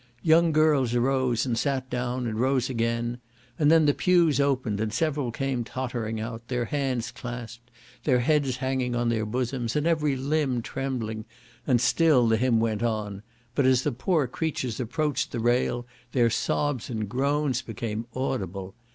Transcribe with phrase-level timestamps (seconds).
[0.23, 3.19] Young girls arose, and sat down, and rose again;
[3.59, 7.69] and then the pews opened, and several came tottering out, their hands clasped,
[8.03, 11.25] their heads hanging on their bosoms, and every limb trembling,
[11.67, 13.21] and still the hymn went on;
[13.53, 18.73] but as the poor creatures approached the rail their sobs and groans became audible.